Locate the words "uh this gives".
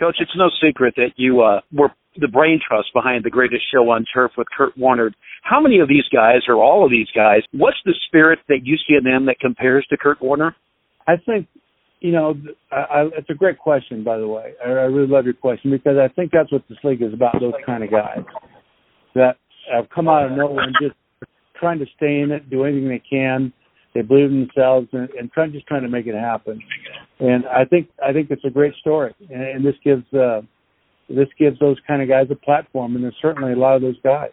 30.14-31.58